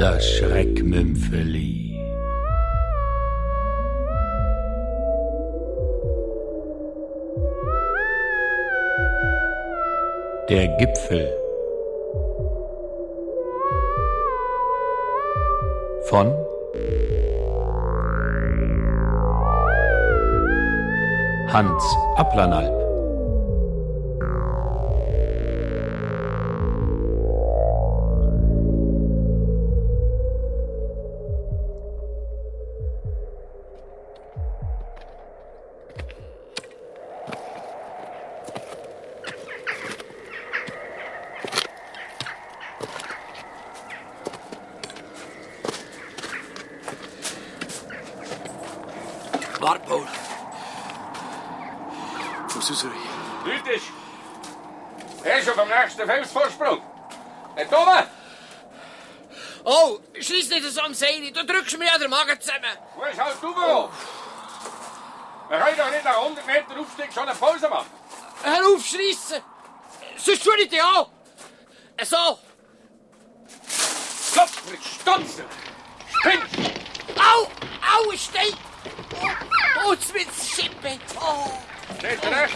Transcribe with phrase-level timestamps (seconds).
[0.00, 2.00] Das Schreckmümpfeli.
[10.48, 11.28] Der Gipfel.
[16.04, 16.34] Von
[21.52, 21.84] Hans
[22.16, 22.79] Applanalp.
[49.70, 50.06] Warte, Paul.
[52.48, 52.96] Fuß rausrühren.
[53.44, 53.84] Lütisch!
[55.22, 56.82] Er ist auf dem nächsten Felsvorsprung.
[57.56, 58.06] Dort oben!
[59.62, 61.30] Oh, schliess nicht so am Seil.
[61.30, 62.76] Du drückst mir ja den Magen zusammen.
[62.96, 63.90] Wo ist halt du wo?
[65.50, 67.86] Wir können doch nicht nach 100 Meter Aufstieg schon eine Pause machen.
[68.42, 69.40] Hör auf, schreissen.
[70.16, 71.06] Sonst tue ich dich an.
[72.02, 72.40] So.
[74.34, 75.44] Kopf mit Stunzen!
[76.08, 76.72] Spinnst!
[77.14, 78.69] Au, au, Stein.
[79.82, 81.00] Boots met schippen.
[81.18, 81.46] Oh.
[82.02, 82.50] Nee, terug.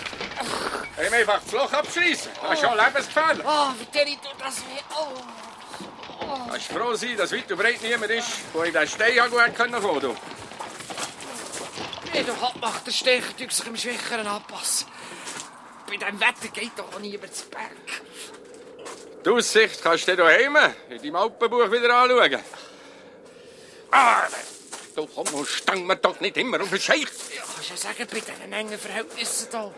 [0.95, 2.27] Hé, mij wacht vlog op Fries.
[2.43, 3.47] Als je al hebt, gefahren.
[3.47, 4.95] Oh, vertel niet dat we...
[4.95, 5.09] Oh.
[6.21, 6.53] oh.
[6.53, 9.55] Als je froh bist, dass weit und breit niemand ist, wo ich den Stein angehoben
[9.55, 10.17] können können.
[12.13, 14.87] Nee, doch hat macht der Stein sich im Schwächeren anpassen.
[15.87, 18.03] Bei diesem Wetter geht doch niemand zu Berg.
[19.25, 20.57] Die Aussicht kannst du dir daheim
[20.91, 22.41] in deinem Alpenbuch wieder anschauen.
[23.91, 24.29] Ah,
[24.95, 27.03] du komm, stang mir doch nicht immer auf den Scheich.
[27.35, 29.75] Ja, kannst ja sagen, bei diesen engen Verhältnissen hier.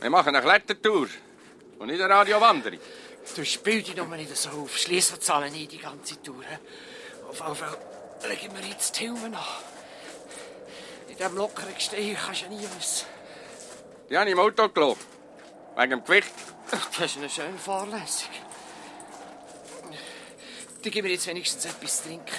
[0.00, 1.08] Wir machen eine Klettertour
[1.78, 2.78] und nicht eine Radiowanderung.
[3.36, 4.76] Du spielst dich noch nicht so auf.
[4.76, 6.42] Schließlich zahlen die ganze Tour.
[7.28, 7.78] Auf jeden Fall
[8.28, 9.36] legen wir jetzt die Hilfe an.
[11.08, 13.06] In diesem lockeren Gestein kannst du ja nie wissen.
[14.08, 15.00] Die habe ich im Auto gelassen.
[15.76, 16.32] Wegen dem Gewicht.
[16.70, 18.30] Das ist eine schöne Fahrlässig.
[20.82, 22.34] Dann gib mir jetzt wenigstens etwas zu trinken.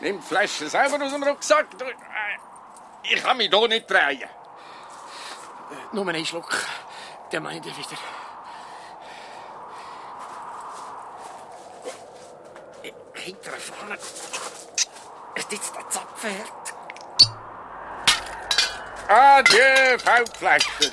[0.00, 1.66] Nimm die Flasche selber aus dem Rucksack.
[1.80, 4.28] Äh, Ich kann mich hier nicht drehen.
[5.92, 6.50] Nur einen Schluck.
[7.30, 7.98] Dann meine ich wieder.
[13.14, 13.94] Hinter vorne.
[15.34, 16.52] Ist jetzt der Zapfherd.
[19.08, 20.70] Adieu, Feldflasche.
[20.80, 20.90] Du,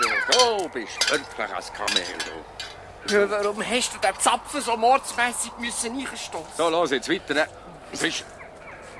[0.59, 2.03] du bist wirklich ein Kamel.
[3.05, 3.15] Du.
[3.15, 6.47] Ja, warum hast du den Zapfen so mordsmässig müssen einstoßen?
[6.57, 7.33] So, los jetzt weiter.
[7.33, 7.47] ne?
[7.93, 8.25] Sonst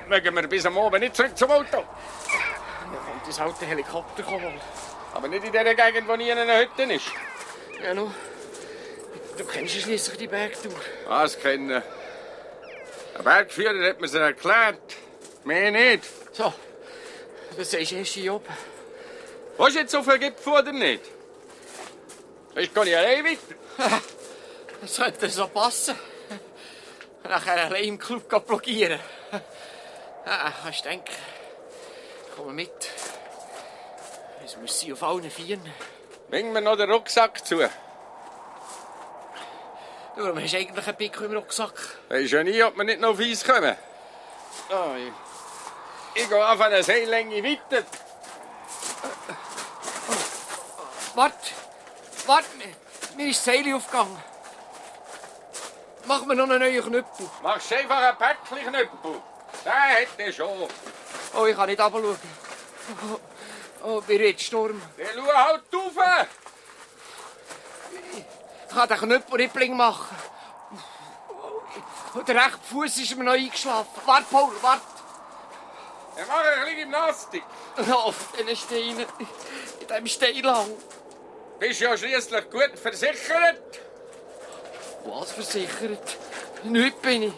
[0.08, 1.66] mögen wir bis am Abend nicht zurück zum Auto.
[1.70, 4.60] Da kommt das alte Helikopter holen.
[5.14, 7.06] Aber nicht in der Gegend, wo nie eine Hütte ist.
[7.82, 8.10] Ja, nu.
[9.36, 10.74] Du kennst ja schließlich die Bergtour.
[11.06, 11.82] Was kennen?
[13.16, 14.96] Ein Bergführer hat mir sie erklärt.
[15.44, 16.04] Mehr nicht.
[16.32, 16.52] So.
[17.56, 18.46] Das du erst hier oben.
[19.56, 21.02] Was jetzt so viel Gipfel oder nicht?
[22.56, 24.00] Ich kann ja allein weiter.
[24.80, 25.96] Das könnte so passen.
[27.24, 29.00] Nachher allein im Club gehen
[30.28, 31.14] Ja, kannst du denken.
[32.36, 32.90] Komm mit.
[34.44, 35.72] Es muss sie auf allen Vieren.
[36.28, 37.56] Bring mir noch den Rucksack zu.
[37.56, 37.68] Du,
[40.24, 41.72] warum hast du eigentlich einen Pico im Rucksack?
[42.10, 43.74] Weisst ja nie, ob wir nicht noch auf Eis kommen.
[44.70, 47.84] Oh, ich, ich gehe einfach eine Seillänge weiter.
[51.14, 51.52] Wart!
[52.26, 52.44] Wart!
[52.58, 54.22] mir- Mir ist das Seil aufgegangen.
[56.04, 57.30] Mach mir noch einen neuen Knüppel.
[57.42, 59.22] Machst einfach ein Päckchen-Knüppel.
[59.68, 60.66] Den hätte ich schon.
[61.34, 62.16] Oh, ich kann nicht runterschauen.
[63.02, 63.18] Oh,
[63.84, 64.80] oh mir wird Sturm.
[64.96, 66.26] Dann schau halt rauf.
[68.66, 70.16] Ich kann den Knüppel nicht bling machen.
[72.14, 74.00] Oh, Der rechte Fuß ist mir noch eingeschlafen.
[74.06, 74.80] Wart, Paul, wart!
[76.16, 77.42] Dann mach ein bisschen Gymnastik.
[77.92, 79.06] Auf diesen Steinen.
[79.80, 80.70] In diesem Steinlang.
[81.58, 83.80] Bist ja schließlich gut versichert.
[85.04, 86.16] Was versichert?
[86.62, 87.34] Nicht bin ich.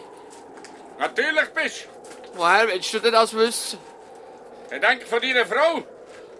[0.97, 1.87] Natürlich bist
[2.33, 3.79] Woher willst du denn das wissen?
[4.73, 5.83] Ich denke von deiner Frau.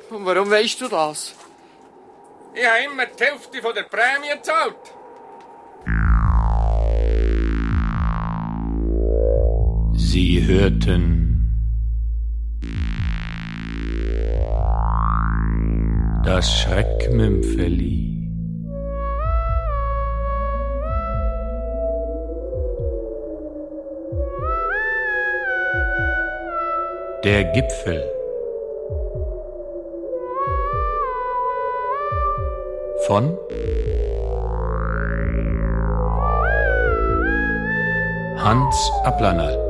[0.10, 1.34] Und warum weißt du das?
[2.54, 4.76] Ich habe immer die Hälfte von der Prämie gezahlt.
[9.94, 11.32] Sie hörten
[16.26, 18.11] das Schreckmümpfeli.
[27.24, 28.04] Der Gipfel.
[33.06, 33.38] Von?
[38.44, 39.61] Hans Applanalp